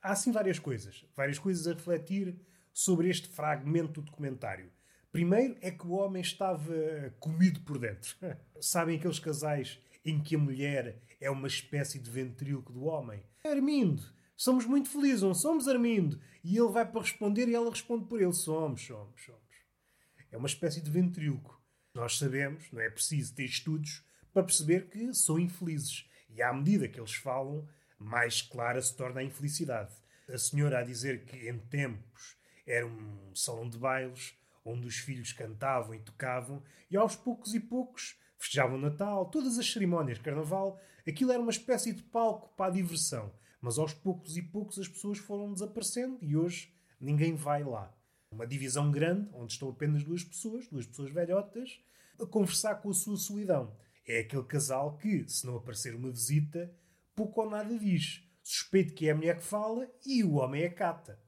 Há 0.00 0.12
assim 0.12 0.30
várias 0.30 0.60
coisas, 0.60 1.04
várias 1.16 1.40
coisas 1.40 1.66
a 1.66 1.72
refletir 1.72 2.40
sobre 2.72 3.08
este 3.08 3.26
fragmento 3.26 4.00
do 4.00 4.06
documentário. 4.06 4.70
Primeiro 5.12 5.58
é 5.60 5.70
que 5.70 5.86
o 5.86 5.90
homem 5.90 6.22
estava 6.22 6.74
comido 7.20 7.60
por 7.60 7.78
dentro. 7.78 8.16
Sabem 8.58 8.96
aqueles 8.96 9.18
casais 9.18 9.78
em 10.02 10.18
que 10.18 10.34
a 10.34 10.38
mulher 10.38 11.02
é 11.20 11.30
uma 11.30 11.46
espécie 11.46 11.98
de 11.98 12.10
ventríloco 12.10 12.72
do 12.72 12.84
homem? 12.84 13.22
Armindo, 13.44 14.02
somos 14.34 14.64
muito 14.64 14.88
felizes, 14.88 15.20
não 15.20 15.34
somos, 15.34 15.68
Armindo? 15.68 16.18
E 16.42 16.56
ele 16.56 16.70
vai 16.70 16.90
para 16.90 17.02
responder 17.02 17.46
e 17.46 17.54
ela 17.54 17.68
responde 17.68 18.06
por 18.06 18.22
ele: 18.22 18.32
somos, 18.32 18.80
somos, 18.86 19.22
somos. 19.22 19.42
É 20.30 20.36
uma 20.38 20.48
espécie 20.48 20.80
de 20.80 20.90
ventríloco. 20.90 21.60
Nós 21.94 22.16
sabemos, 22.16 22.72
não 22.72 22.80
é 22.80 22.88
preciso 22.88 23.34
ter 23.34 23.44
estudos 23.44 24.02
para 24.32 24.42
perceber 24.42 24.88
que 24.88 25.12
são 25.12 25.38
infelizes. 25.38 26.08
E 26.30 26.40
à 26.40 26.50
medida 26.54 26.88
que 26.88 26.98
eles 26.98 27.12
falam, 27.12 27.68
mais 27.98 28.40
clara 28.40 28.80
se 28.80 28.96
torna 28.96 29.20
a 29.20 29.24
infelicidade. 29.24 29.94
A 30.26 30.38
senhora 30.38 30.78
a 30.78 30.82
dizer 30.82 31.26
que 31.26 31.50
em 31.50 31.58
tempos 31.58 32.34
era 32.66 32.86
um 32.86 33.34
salão 33.34 33.68
de 33.68 33.76
bailes 33.76 34.34
onde 34.64 34.86
os 34.86 34.96
filhos 34.96 35.32
cantavam 35.32 35.94
e 35.94 36.00
tocavam, 36.00 36.62
e 36.90 36.96
aos 36.96 37.16
poucos 37.16 37.54
e 37.54 37.60
poucos 37.60 38.16
festejavam 38.38 38.78
Natal, 38.78 39.26
todas 39.26 39.58
as 39.58 39.70
cerimónias 39.70 40.18
Carnaval, 40.18 40.80
aquilo 41.06 41.32
era 41.32 41.40
uma 41.40 41.50
espécie 41.50 41.92
de 41.92 42.02
palco 42.02 42.54
para 42.56 42.66
a 42.66 42.74
diversão. 42.74 43.32
Mas 43.60 43.78
aos 43.78 43.94
poucos 43.94 44.36
e 44.36 44.42
poucos 44.42 44.78
as 44.78 44.88
pessoas 44.88 45.18
foram 45.18 45.52
desaparecendo 45.52 46.18
e 46.20 46.36
hoje 46.36 46.74
ninguém 47.00 47.36
vai 47.36 47.62
lá. 47.62 47.94
Uma 48.32 48.46
divisão 48.46 48.90
grande, 48.90 49.30
onde 49.32 49.52
estão 49.52 49.68
apenas 49.68 50.02
duas 50.02 50.24
pessoas, 50.24 50.66
duas 50.68 50.86
pessoas 50.86 51.12
velhotas, 51.12 51.80
a 52.20 52.26
conversar 52.26 52.76
com 52.76 52.90
a 52.90 52.94
sua 52.94 53.16
solidão. 53.16 53.76
É 54.06 54.20
aquele 54.20 54.42
casal 54.44 54.96
que, 54.96 55.28
se 55.28 55.46
não 55.46 55.56
aparecer 55.56 55.94
uma 55.94 56.10
visita, 56.10 56.74
pouco 57.14 57.42
ou 57.42 57.50
nada 57.50 57.78
diz. 57.78 58.28
Suspeito 58.42 58.94
que 58.94 59.06
é 59.06 59.12
a 59.12 59.14
mulher 59.14 59.36
que 59.38 59.44
fala 59.44 59.88
e 60.04 60.24
o 60.24 60.34
homem 60.34 60.62
é 60.62 60.68
cata. 60.68 61.20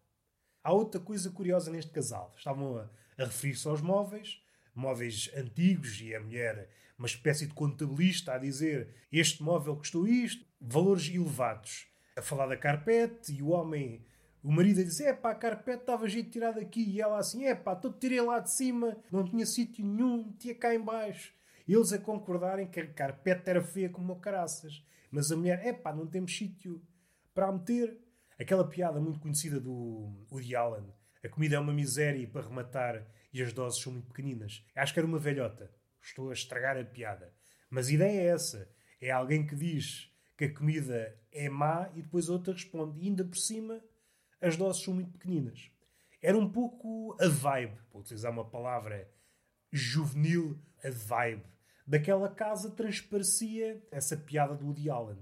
Há 0.63 0.73
outra 0.73 1.01
coisa 1.01 1.31
curiosa 1.31 1.71
neste 1.71 1.93
casal. 1.93 2.35
Estavam 2.37 2.79
a, 2.79 2.91
a 3.19 3.25
referir-se 3.25 3.67
aos 3.69 3.81
móveis, 3.81 4.43
móveis 4.75 5.31
antigos, 5.37 6.01
e 6.01 6.15
a 6.15 6.21
mulher 6.21 6.69
uma 6.99 7.07
espécie 7.07 7.47
de 7.47 7.55
contabilista 7.55 8.35
a 8.35 8.39
dizer 8.39 8.95
este 9.11 9.43
móvel 9.43 9.77
custou 9.77 10.07
isto, 10.07 10.45
valores 10.61 11.09
elevados. 11.09 11.87
A 12.17 12.23
falar 12.23 12.47
da 12.47 12.57
carpete 12.57 13.33
e 13.33 13.43
o 13.43 13.49
homem, 13.49 14.07
o 14.43 14.53
marido 14.53 14.81
a 14.81 14.85
dizer: 14.85 15.05
é 15.07 15.13
pá, 15.13 15.33
a 15.33 15.35
carpete 15.35 15.81
estava 15.81 16.09
jeito 16.09 16.27
de 16.27 16.33
tirar 16.33 16.53
daqui. 16.53 16.85
E 16.89 17.01
ela 17.01 17.19
assim: 17.19 17.45
é 17.45 17.55
pá, 17.55 17.75
todo 17.75 17.99
tirei 17.99 18.21
lá 18.21 18.39
de 18.39 18.53
cima, 18.53 18.97
não 19.11 19.25
tinha 19.25 19.45
sítio 19.45 19.85
nenhum, 19.85 20.33
tinha 20.39 20.55
cá 20.55 20.75
em 20.75 20.81
baixo. 20.81 21.33
Eles 21.67 21.93
a 21.93 21.99
concordarem 21.99 22.67
que 22.67 22.79
a 22.79 22.87
carpete 22.87 23.51
era 23.51 23.63
feia 23.63 23.89
como 23.89 24.15
caraças. 24.21 24.85
Mas 25.11 25.33
a 25.33 25.37
mulher: 25.37 25.61
é 25.67 25.73
pá, 25.73 25.93
não 25.93 26.07
temos 26.07 26.37
sítio 26.37 26.81
para 27.35 27.49
a 27.49 27.53
meter. 27.53 27.99
Aquela 28.39 28.67
piada 28.69 29.01
muito 29.01 29.19
conhecida 29.19 29.59
do 29.59 30.27
Woody 30.31 30.55
Allen: 30.55 30.93
a 31.25 31.29
comida 31.29 31.57
é 31.57 31.59
uma 31.59 31.73
miséria 31.73 32.29
para 32.29 32.47
rematar 32.47 33.03
e 33.33 33.43
as 33.43 33.51
doses 33.51 33.83
são 33.83 33.93
muito 33.93 34.09
pequeninas. 34.09 34.63
Acho 34.77 34.93
que 34.93 35.01
era 35.01 35.09
uma 35.09 35.19
velhota. 35.19 35.73
Estou 36.03 36.29
a 36.29 36.35
estragar 36.35 36.77
a 36.77 36.85
piada. 36.85 37.33
Mas 37.71 37.89
a 37.89 37.93
ideia 37.93 38.21
é 38.21 38.27
essa. 38.27 38.71
É 39.01 39.11
alguém 39.11 39.47
que 39.47 39.57
diz 39.57 40.13
que 40.37 40.45
a 40.45 40.55
comida 40.55 41.19
é 41.33 41.49
má 41.49 41.91
e 41.95 42.03
depois 42.03 42.29
outra 42.29 42.53
responde. 42.53 43.01
E 43.01 43.09
ainda 43.09 43.25
por 43.25 43.39
cima, 43.39 43.83
as 44.39 44.55
doses 44.55 44.85
são 44.85 44.93
muito 44.93 45.13
pequeninas. 45.13 45.71
Era 46.21 46.37
um 46.37 46.51
pouco 46.51 47.17
a 47.19 47.27
vibe, 47.27 47.79
para 47.91 48.01
utilizar 48.01 48.31
uma 48.31 48.45
palavra 48.45 49.11
juvenil, 49.73 50.59
a 50.85 50.91
vibe. 50.91 51.45
Daquela 51.87 52.29
casa 52.29 52.71
transparecia 52.71 53.83
essa 53.91 54.15
piada 54.15 54.55
do 54.55 54.67
Woody 54.67 54.91
Allen. 54.91 55.19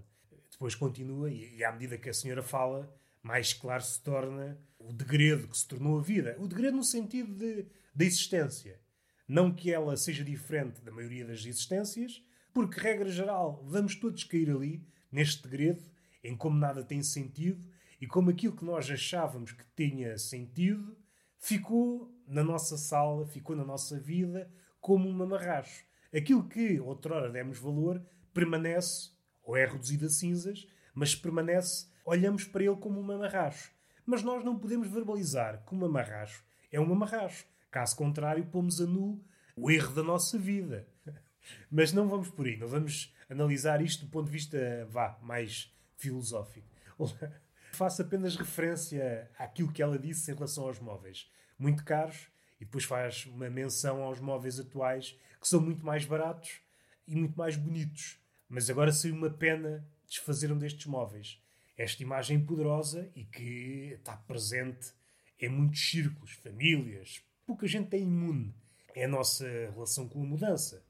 Depois 0.50 0.74
continua 0.74 1.30
e, 1.30 1.58
e 1.58 1.64
à 1.64 1.70
medida 1.70 1.96
que 1.96 2.10
a 2.10 2.14
senhora 2.14 2.42
fala, 2.42 2.92
mais 3.22 3.52
claro 3.52 3.82
se 3.82 4.00
torna 4.00 4.58
o 4.78 4.92
degredo 4.92 5.48
que 5.48 5.56
se 5.56 5.66
tornou 5.66 5.98
a 5.98 6.02
vida. 6.02 6.36
O 6.38 6.48
degredo 6.48 6.76
no 6.76 6.84
sentido 6.84 7.32
de, 7.34 7.66
da 7.94 8.04
existência. 8.04 8.80
Não 9.28 9.54
que 9.54 9.72
ela 9.72 9.96
seja 9.96 10.24
diferente 10.24 10.80
da 10.82 10.90
maioria 10.90 11.24
das 11.24 11.40
existências, 11.40 12.22
porque, 12.52 12.80
regra 12.80 13.08
geral, 13.08 13.64
vamos 13.64 13.94
todos 13.94 14.24
cair 14.24 14.50
ali, 14.50 14.84
neste 15.10 15.42
degredo, 15.42 15.82
em 16.22 16.36
como 16.36 16.58
nada 16.58 16.84
tem 16.84 17.02
sentido 17.02 17.66
e 18.00 18.06
como 18.06 18.30
aquilo 18.30 18.56
que 18.56 18.64
nós 18.64 18.90
achávamos 18.90 19.52
que 19.52 19.64
tinha 19.76 20.18
sentido 20.18 20.96
ficou 21.38 22.12
na 22.26 22.42
nossa 22.42 22.76
sala, 22.76 23.26
ficou 23.26 23.56
na 23.56 23.64
nossa 23.64 23.98
vida 23.98 24.50
como 24.80 25.08
um 25.08 25.12
mamarracho. 25.12 25.84
Aquilo 26.14 26.48
que 26.48 26.78
outrora 26.80 27.30
demos 27.30 27.58
valor 27.58 28.04
permanece, 28.32 29.10
ou 29.42 29.56
é 29.56 29.66
reduzido 29.66 30.06
a 30.06 30.08
cinzas, 30.08 30.66
mas 30.94 31.14
permanece, 31.14 31.86
olhamos 32.04 32.44
para 32.44 32.64
ele 32.64 32.76
como 32.76 33.00
um 33.00 33.02
mamarracho. 33.02 33.72
Mas 34.04 34.22
nós 34.22 34.44
não 34.44 34.58
podemos 34.58 34.88
verbalizar 34.88 35.64
que 35.64 35.74
um 35.74 35.78
mamarracho 35.78 36.44
é 36.70 36.80
um 36.80 36.86
mamarracho. 36.86 37.46
Caso 37.70 37.96
contrário, 37.96 38.44
pomos 38.46 38.80
a 38.80 38.86
nu 38.86 39.22
o 39.56 39.70
erro 39.70 39.94
da 39.94 40.02
nossa 40.02 40.38
vida. 40.38 40.86
Mas 41.70 41.92
não 41.92 42.08
vamos 42.08 42.28
por 42.28 42.46
aí, 42.46 42.56
não 42.56 42.68
vamos 42.68 43.14
analisar 43.28 43.82
isto 43.82 44.04
do 44.04 44.10
ponto 44.10 44.26
de 44.26 44.32
vista 44.32 44.86
vá, 44.90 45.18
mais 45.22 45.74
filosófico. 45.96 46.66
Faço 47.72 48.02
apenas 48.02 48.36
referência 48.36 49.30
àquilo 49.38 49.72
que 49.72 49.82
ela 49.82 49.98
disse 49.98 50.30
em 50.30 50.34
relação 50.34 50.64
aos 50.64 50.78
móveis. 50.78 51.30
Muito 51.58 51.84
caros, 51.84 52.28
e 52.60 52.64
depois 52.64 52.84
faz 52.84 53.26
uma 53.26 53.50
menção 53.50 54.02
aos 54.02 54.20
móveis 54.20 54.60
atuais 54.60 55.18
que 55.40 55.48
são 55.48 55.60
muito 55.60 55.84
mais 55.84 56.04
baratos 56.04 56.60
e 57.08 57.16
muito 57.16 57.36
mais 57.36 57.56
bonitos. 57.56 58.20
Mas 58.48 58.70
agora 58.70 58.92
saiu 58.92 59.14
uma 59.14 59.30
pena 59.30 59.84
desfazeram 60.12 60.58
destes 60.58 60.86
móveis. 60.86 61.40
Esta 61.76 62.02
imagem 62.02 62.44
poderosa 62.44 63.10
e 63.16 63.24
que 63.24 63.94
está 63.94 64.16
presente 64.16 64.92
em 65.40 65.48
muitos 65.48 65.90
círculos, 65.90 66.32
famílias, 66.32 67.22
pouca 67.46 67.66
gente 67.66 67.96
é 67.96 67.98
imune. 67.98 68.54
É 68.94 69.04
a 69.04 69.08
nossa 69.08 69.46
relação 69.48 70.06
com 70.06 70.22
a 70.22 70.26
mudança, 70.26 70.84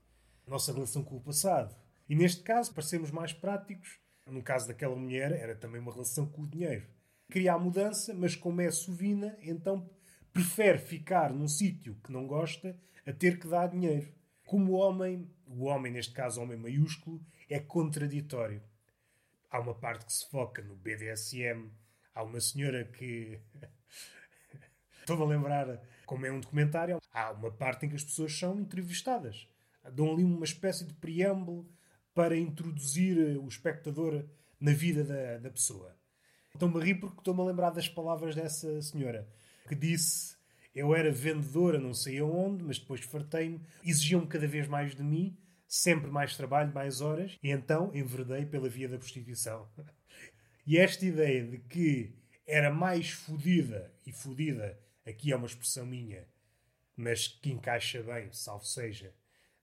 a 0.46 0.50
nossa 0.50 0.72
relação 0.72 1.04
com 1.04 1.16
o 1.16 1.20
passado. 1.20 1.74
E 2.08 2.16
neste 2.16 2.42
caso, 2.42 2.74
para 2.74 2.82
sermos 2.82 3.12
mais 3.12 3.32
práticos, 3.32 4.00
no 4.26 4.42
caso 4.42 4.66
daquela 4.66 4.96
mulher, 4.96 5.32
era 5.32 5.54
também 5.54 5.80
uma 5.80 5.92
relação 5.92 6.26
com 6.26 6.42
o 6.42 6.46
dinheiro. 6.46 6.86
Queria 7.30 7.54
a 7.54 7.58
mudança, 7.58 8.12
mas 8.12 8.34
como 8.34 8.60
é 8.60 8.70
sovina, 8.70 9.38
então 9.40 9.88
prefere 10.32 10.78
ficar 10.78 11.32
num 11.32 11.48
sítio 11.48 11.96
que 12.02 12.12
não 12.12 12.26
gosta 12.26 12.76
a 13.06 13.12
ter 13.12 13.38
que 13.38 13.46
dar 13.46 13.68
dinheiro. 13.68 14.12
Como 14.44 14.72
o 14.72 14.74
homem, 14.74 15.30
o 15.46 15.64
homem, 15.64 15.92
neste 15.92 16.12
caso, 16.12 16.42
homem 16.42 16.58
maiúsculo, 16.58 17.24
é 17.48 17.58
contraditório. 17.60 18.62
Há 19.52 19.60
uma 19.60 19.74
parte 19.74 20.06
que 20.06 20.12
se 20.14 20.26
foca 20.30 20.62
no 20.62 20.74
BDSM, 20.74 21.70
há 22.14 22.22
uma 22.22 22.40
senhora 22.40 22.86
que. 22.86 23.38
Estou-me 25.00 25.24
a 25.24 25.26
lembrar 25.26 25.78
como 26.06 26.24
é 26.24 26.32
um 26.32 26.40
documentário, 26.40 26.98
há 27.12 27.32
uma 27.32 27.50
parte 27.50 27.84
em 27.84 27.90
que 27.90 27.96
as 27.96 28.02
pessoas 28.02 28.32
são 28.36 28.58
entrevistadas. 28.58 29.46
Dão 29.92 30.10
ali 30.10 30.24
uma 30.24 30.44
espécie 30.44 30.86
de 30.86 30.94
preâmbulo 30.94 31.70
para 32.14 32.34
introduzir 32.34 33.18
o 33.38 33.46
espectador 33.46 34.24
na 34.58 34.72
vida 34.72 35.04
da, 35.04 35.36
da 35.36 35.50
pessoa. 35.50 35.94
Estou-me 36.54 36.80
a 36.80 36.84
rir 36.84 36.94
porque 36.94 37.18
estou-me 37.18 37.42
a 37.42 37.44
lembrar 37.44 37.70
das 37.70 37.88
palavras 37.88 38.34
dessa 38.34 38.80
senhora 38.80 39.28
que 39.68 39.74
disse: 39.74 40.34
Eu 40.74 40.94
era 40.94 41.12
vendedora, 41.12 41.78
não 41.78 41.92
sei 41.92 42.20
aonde, 42.20 42.64
mas 42.64 42.78
depois 42.78 43.02
fartei-me, 43.02 43.60
exigiam-me 43.84 44.26
cada 44.26 44.46
vez 44.46 44.66
mais 44.66 44.94
de 44.94 45.02
mim, 45.02 45.36
sempre 45.72 46.10
mais 46.10 46.36
trabalho, 46.36 46.70
mais 46.74 47.00
horas, 47.00 47.38
e 47.42 47.50
então 47.50 47.90
enverdei 47.94 48.44
pela 48.44 48.68
via 48.68 48.86
da 48.86 48.98
prostituição. 48.98 49.66
E 50.64 50.78
esta 50.78 51.04
ideia 51.04 51.44
de 51.44 51.58
que 51.58 52.14
era 52.46 52.70
mais 52.70 53.10
fodida, 53.10 53.92
e 54.06 54.12
fodida 54.12 54.78
aqui 55.04 55.32
é 55.32 55.36
uma 55.36 55.48
expressão 55.48 55.84
minha, 55.84 56.24
mas 56.96 57.26
que 57.26 57.50
encaixa 57.50 58.00
bem, 58.00 58.30
salvo 58.30 58.64
seja, 58.64 59.12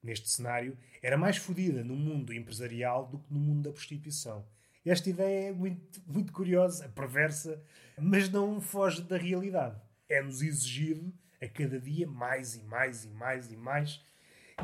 neste 0.04 0.30
cenário, 0.30 0.78
era 1.02 1.18
mais 1.18 1.38
fodida 1.38 1.86
no 1.86 1.96
mundo 1.96 2.34
empresarial 2.34 3.08
do 3.08 3.20
que 3.20 3.34
no 3.34 3.40
mundo 3.40 3.70
da 3.70 3.72
prostituição. 3.72 4.46
Esta 4.86 5.10
ideia 5.10 5.52
é 5.52 5.54
muito, 5.54 6.02
muito 6.06 6.34
curiosa, 6.34 6.90
perversa, 6.90 7.64
mas 7.98 8.28
não 8.30 8.60
foge 8.60 9.02
da 9.02 9.16
realidade. 9.16 9.80
É-nos 10.10 10.42
exigido 10.42 11.14
a 11.42 11.48
cada 11.48 11.80
dia 11.80 12.06
mais 12.06 12.56
e 12.56 12.64
mais 12.64 13.06
e 13.06 13.10
mais 13.10 13.50
e 13.54 13.56
mais. 13.56 14.06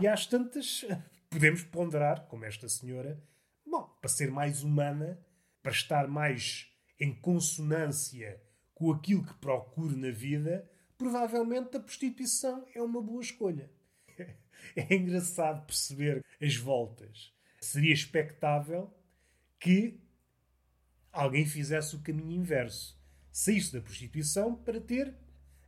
E 0.01 0.05
às 0.05 0.25
tantas, 0.25 0.83
podemos 1.35 1.63
ponderar, 1.63 2.27
como 2.27 2.45
esta 2.45 2.69
senhora, 2.69 3.21
bom, 3.65 3.83
para 3.99 4.09
ser 4.09 4.31
mais 4.31 4.63
humana, 4.63 5.19
para 5.61 5.73
estar 5.73 6.07
mais 6.07 6.71
em 6.97 7.13
consonância 7.13 8.41
com 8.73 8.89
aquilo 8.89 9.25
que 9.25 9.33
procuro 9.33 9.97
na 9.97 10.11
vida, 10.11 10.65
provavelmente 10.97 11.75
a 11.75 11.79
prostituição 11.81 12.65
é 12.73 12.81
uma 12.81 13.01
boa 13.01 13.21
escolha. 13.21 13.69
É 14.75 14.95
engraçado 14.95 15.63
perceber 15.65 16.25
as 16.41 16.55
voltas. 16.55 17.31
Seria 17.61 17.93
expectável 17.93 18.91
que 19.59 20.01
alguém 21.11 21.45
fizesse 21.45 21.95
o 21.95 22.01
caminho 22.01 22.31
inverso. 22.31 22.99
Saísse 23.31 23.73
da 23.73 23.81
prostituição 23.81 24.55
para 24.55 24.81
ter 24.81 25.13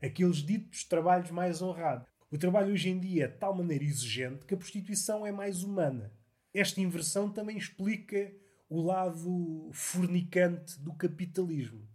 aqueles 0.02 0.38
ditos 0.38 0.84
trabalhos 0.86 1.30
mais 1.30 1.62
honrados. 1.62 2.08
O 2.30 2.38
trabalho 2.38 2.74
hoje 2.74 2.90
em 2.90 3.00
dia 3.00 3.26
é 3.26 3.28
de 3.28 3.38
tal 3.38 3.56
maneira 3.56 3.84
exigente 3.84 4.46
que 4.46 4.54
a 4.54 4.58
prostituição 4.58 5.26
é 5.26 5.32
mais 5.32 5.64
humana. 5.64 6.12
Esta 6.54 6.82
inversão 6.82 7.32
também 7.32 7.58
explica 7.58 8.34
o 8.70 8.82
lado 8.82 9.70
fornicante 9.72 10.78
do 10.82 10.94
capitalismo. 10.94 11.88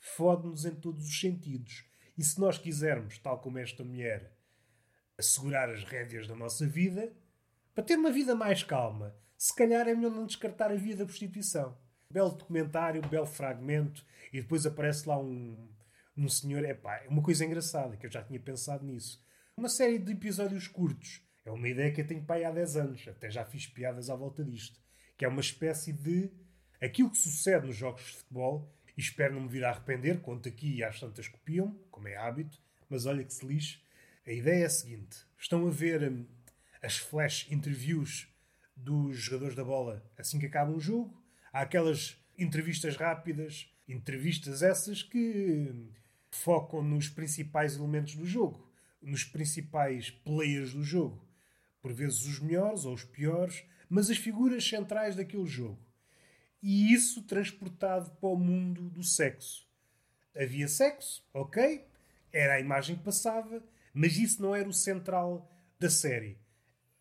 Fode-nos 0.00 0.64
em 0.64 0.74
todos 0.74 1.06
os 1.06 1.20
sentidos. 1.20 1.84
E 2.18 2.24
se 2.24 2.40
nós 2.40 2.58
quisermos, 2.58 3.18
tal 3.18 3.38
como 3.40 3.58
esta 3.58 3.84
mulher, 3.84 4.36
assegurar 5.16 5.70
as 5.70 5.84
rédeas 5.84 6.26
da 6.26 6.34
nossa 6.34 6.66
vida, 6.66 7.12
para 7.72 7.84
ter 7.84 7.96
uma 7.96 8.10
vida 8.10 8.34
mais 8.34 8.64
calma, 8.64 9.14
se 9.36 9.54
calhar 9.54 9.86
é 9.86 9.94
melhor 9.94 10.10
não 10.10 10.26
descartar 10.26 10.72
a 10.72 10.76
via 10.76 10.96
da 10.96 11.04
prostituição. 11.04 11.76
Belo 12.10 12.30
documentário, 12.30 13.06
belo 13.08 13.26
fragmento, 13.26 14.04
e 14.32 14.40
depois 14.40 14.66
aparece 14.66 15.08
lá 15.08 15.18
um, 15.18 15.68
um 16.16 16.28
senhor. 16.28 16.64
É 16.64 16.74
pá, 16.74 17.04
uma 17.08 17.22
coisa 17.22 17.44
engraçada, 17.44 17.96
que 17.96 18.06
eu 18.06 18.10
já 18.10 18.22
tinha 18.22 18.40
pensado 18.40 18.84
nisso. 18.84 19.24
Uma 19.58 19.70
série 19.70 19.98
de 19.98 20.12
episódios 20.12 20.68
curtos. 20.68 21.22
É 21.42 21.50
uma 21.50 21.66
ideia 21.66 21.90
que 21.90 22.02
eu 22.02 22.06
tenho 22.06 22.22
pai 22.22 22.44
há 22.44 22.50
10 22.50 22.76
anos, 22.76 23.08
até 23.08 23.30
já 23.30 23.42
fiz 23.42 23.66
piadas 23.66 24.10
à 24.10 24.14
volta 24.14 24.44
disto. 24.44 24.78
Que 25.16 25.24
é 25.24 25.28
uma 25.28 25.40
espécie 25.40 25.94
de. 25.94 26.30
aquilo 26.78 27.08
que 27.08 27.16
sucede 27.16 27.66
nos 27.66 27.74
jogos 27.74 28.02
de 28.02 28.18
futebol 28.18 28.70
e 28.94 29.00
espero 29.00 29.32
não 29.32 29.40
me 29.40 29.48
vir 29.48 29.64
a 29.64 29.70
arrepender, 29.70 30.20
conto 30.20 30.46
aqui 30.46 30.74
e 30.74 30.84
às 30.84 31.00
tantas 31.00 31.26
copiam, 31.26 31.74
como 31.90 32.06
é 32.06 32.16
hábito, 32.16 32.60
mas 32.90 33.06
olha 33.06 33.24
que 33.24 33.32
se 33.32 33.46
lixe. 33.46 33.80
A 34.26 34.30
ideia 34.30 34.64
é 34.64 34.66
a 34.66 34.70
seguinte: 34.70 35.24
estão 35.38 35.66
a 35.66 35.70
ver 35.70 36.02
hum, 36.02 36.26
as 36.82 36.98
flash 36.98 37.50
interviews 37.50 38.28
dos 38.76 39.16
jogadores 39.16 39.56
da 39.56 39.64
bola 39.64 40.04
assim 40.18 40.38
que 40.38 40.44
acaba 40.44 40.70
um 40.70 40.78
jogo, 40.78 41.18
há 41.50 41.62
aquelas 41.62 42.22
entrevistas 42.36 42.94
rápidas, 42.94 43.74
entrevistas 43.88 44.62
essas 44.62 45.02
que 45.02 45.70
hum, 45.72 45.88
focam 46.30 46.82
nos 46.82 47.08
principais 47.08 47.74
elementos 47.74 48.16
do 48.16 48.26
jogo, 48.26 48.65
nos 49.06 49.24
principais 49.24 50.10
players 50.10 50.72
do 50.72 50.82
jogo. 50.82 51.26
Por 51.80 51.92
vezes 51.92 52.24
os 52.26 52.40
melhores 52.40 52.84
ou 52.84 52.94
os 52.94 53.04
piores, 53.04 53.64
mas 53.88 54.10
as 54.10 54.16
figuras 54.16 54.68
centrais 54.68 55.16
daquele 55.16 55.46
jogo 55.46 55.86
e 56.68 56.92
isso 56.92 57.22
transportado 57.22 58.10
para 58.10 58.28
o 58.28 58.36
mundo 58.36 58.90
do 58.90 59.02
sexo. 59.04 59.64
Havia 60.36 60.66
sexo, 60.66 61.24
ok, 61.32 61.86
era 62.32 62.54
a 62.54 62.60
imagem 62.60 62.96
que 62.96 63.04
passava, 63.04 63.62
mas 63.94 64.18
isso 64.18 64.42
não 64.42 64.52
era 64.52 64.68
o 64.68 64.72
central 64.72 65.48
da 65.78 65.88
série. 65.88 66.36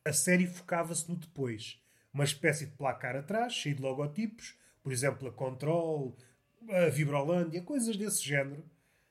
A 0.05 0.13
série 0.13 0.45
focava-se 0.45 1.09
no 1.09 1.15
depois. 1.15 1.81
Uma 2.13 2.23
espécie 2.23 2.67
de 2.67 2.73
placar 2.73 3.15
atrás, 3.15 3.53
cheio 3.53 3.75
de 3.75 3.81
logotipos, 3.81 4.55
por 4.83 4.91
exemplo, 4.91 5.27
a 5.27 5.31
Control, 5.31 6.15
a 6.69 6.89
Vibrolândia, 6.89 7.61
coisas 7.63 7.97
desse 7.97 8.23
género. 8.23 8.63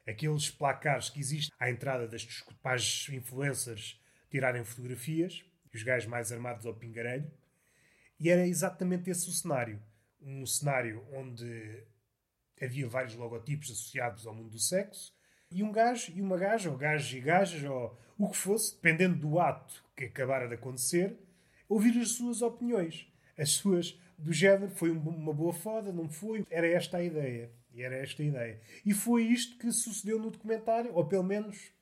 Aqueles 0.06 0.50
placares 0.50 1.08
que 1.08 1.20
existem 1.20 1.56
à 1.58 1.70
entrada 1.70 2.06
das 2.06 2.24
para 2.62 2.76
as 2.76 3.08
influencers 3.08 4.00
tirarem 4.30 4.64
fotografias, 4.64 5.44
os 5.72 5.82
gajos 5.82 6.08
mais 6.08 6.30
armados 6.30 6.66
ao 6.66 6.74
pingarelho. 6.74 7.30
E 8.20 8.30
era 8.30 8.46
exatamente 8.46 9.10
esse 9.10 9.28
o 9.28 9.32
cenário 9.32 9.80
um 10.24 10.46
cenário 10.46 11.04
onde 11.12 11.84
havia 12.60 12.88
vários 12.88 13.14
logotipos 13.14 13.70
associados 13.70 14.26
ao 14.26 14.34
mundo 14.34 14.50
do 14.50 14.58
sexo 14.58 15.14
e 15.50 15.62
um 15.62 15.70
gajo 15.70 16.12
e 16.14 16.20
uma 16.20 16.36
gaja, 16.36 16.70
ou 16.70 16.76
gajos 16.76 17.12
e 17.12 17.20
gajas, 17.20 17.62
ou 17.62 17.98
o 18.18 18.28
que 18.28 18.36
fosse, 18.36 18.74
dependendo 18.74 19.16
do 19.16 19.38
ato 19.38 19.84
que 19.96 20.04
acabara 20.04 20.48
de 20.48 20.54
acontecer, 20.54 21.16
ouvir 21.68 21.98
as 22.00 22.10
suas 22.10 22.42
opiniões. 22.42 23.06
As 23.36 23.50
suas, 23.50 23.98
do 24.16 24.32
género, 24.32 24.70
foi 24.70 24.90
uma 24.90 25.32
boa 25.32 25.52
foda, 25.52 25.92
não 25.92 26.08
foi? 26.08 26.46
Era 26.50 26.66
esta 26.66 26.98
a 26.98 27.04
ideia. 27.04 27.50
E 27.74 27.82
era 27.82 27.96
esta 27.96 28.22
a 28.22 28.26
ideia. 28.26 28.60
E 28.86 28.94
foi 28.94 29.24
isto 29.24 29.58
que 29.58 29.70
sucedeu 29.72 30.18
no 30.18 30.30
documentário, 30.30 30.94
ou 30.94 31.04
pelo 31.04 31.24
menos, 31.24 31.72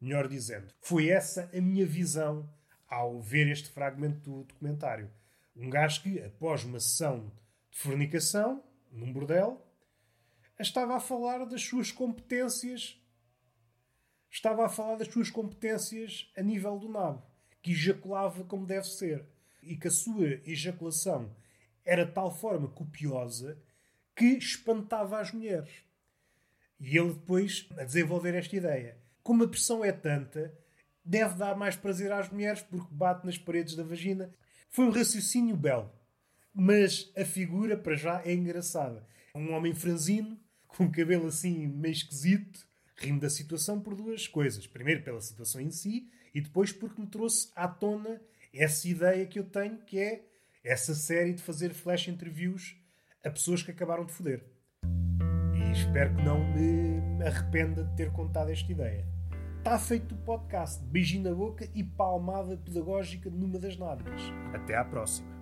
melhor 0.00 0.26
dizendo, 0.26 0.72
foi 0.80 1.10
essa 1.10 1.50
a 1.52 1.60
minha 1.60 1.84
visão 1.84 2.48
ao 2.88 3.20
ver 3.20 3.48
este 3.48 3.68
fragmento 3.68 4.18
do 4.20 4.44
documentário. 4.44 5.10
Um 5.54 5.68
gajo 5.68 6.02
que, 6.02 6.18
após 6.20 6.64
uma 6.64 6.80
sessão 6.80 7.30
de 7.70 7.78
fornicação, 7.78 8.64
num 8.90 9.12
bordel, 9.12 9.62
estava 10.58 10.96
a 10.96 11.00
falar 11.00 11.44
das 11.44 11.62
suas 11.62 11.92
competências. 11.92 12.98
Estava 14.30 14.64
a 14.64 14.70
falar 14.70 14.96
das 14.96 15.08
suas 15.08 15.28
competências 15.28 16.32
a 16.34 16.42
nível 16.42 16.78
do 16.78 16.88
nabo, 16.88 17.22
que 17.60 17.72
ejaculava 17.72 18.42
como 18.44 18.64
deve 18.64 18.86
ser. 18.86 19.26
E 19.62 19.76
que 19.76 19.88
a 19.88 19.90
sua 19.90 20.28
ejaculação 20.46 21.36
era 21.84 22.06
de 22.06 22.12
tal 22.12 22.34
forma 22.34 22.68
copiosa 22.68 23.62
que 24.22 24.38
espantava 24.38 25.18
as 25.18 25.32
mulheres. 25.32 25.68
E 26.78 26.96
ele 26.96 27.12
depois 27.12 27.68
a 27.76 27.82
desenvolver 27.82 28.36
esta 28.36 28.54
ideia. 28.54 28.96
Como 29.20 29.42
a 29.42 29.48
pressão 29.48 29.84
é 29.84 29.90
tanta, 29.90 30.56
deve 31.04 31.34
dar 31.34 31.56
mais 31.56 31.74
prazer 31.74 32.12
às 32.12 32.28
mulheres 32.30 32.62
porque 32.62 32.94
bate 32.94 33.26
nas 33.26 33.36
paredes 33.36 33.74
da 33.74 33.82
vagina. 33.82 34.32
Foi 34.70 34.84
um 34.84 34.90
raciocínio 34.90 35.56
belo. 35.56 35.92
Mas 36.54 37.10
a 37.16 37.24
figura, 37.24 37.76
para 37.76 37.96
já, 37.96 38.22
é 38.24 38.32
engraçada. 38.32 39.04
Um 39.34 39.52
homem 39.54 39.74
franzino, 39.74 40.38
com 40.68 40.88
cabelo 40.88 41.26
assim 41.26 41.66
meio 41.66 41.92
esquisito, 41.92 42.64
rimo 42.94 43.18
da 43.18 43.28
situação 43.28 43.80
por 43.80 43.96
duas 43.96 44.28
coisas. 44.28 44.68
Primeiro, 44.68 45.02
pela 45.02 45.20
situação 45.20 45.60
em 45.60 45.72
si, 45.72 46.08
e 46.32 46.40
depois 46.40 46.70
porque 46.70 47.00
me 47.00 47.08
trouxe 47.08 47.50
à 47.56 47.66
tona 47.66 48.20
essa 48.54 48.86
ideia 48.86 49.26
que 49.26 49.40
eu 49.40 49.44
tenho, 49.44 49.78
que 49.78 49.98
é 49.98 50.24
essa 50.62 50.94
série 50.94 51.32
de 51.32 51.42
fazer 51.42 51.74
flash 51.74 52.06
interviews 52.06 52.76
a 53.24 53.30
pessoas 53.30 53.62
que 53.62 53.70
acabaram 53.70 54.04
de 54.04 54.12
foder. 54.12 54.44
E 55.54 55.72
espero 55.72 56.14
que 56.14 56.22
não 56.22 56.40
me 56.52 57.24
arrependa 57.24 57.84
de 57.84 57.96
ter 57.96 58.10
contado 58.10 58.50
esta 58.50 58.70
ideia. 58.70 59.06
Está 59.58 59.78
feito 59.78 60.14
o 60.14 60.18
podcast. 60.18 60.84
Beijinho 60.84 61.30
na 61.30 61.34
boca 61.34 61.68
e 61.72 61.84
palmada 61.84 62.56
pedagógica 62.56 63.30
numa 63.30 63.58
das 63.58 63.76
nádegas. 63.76 64.20
Até 64.52 64.76
à 64.76 64.84
próxima. 64.84 65.41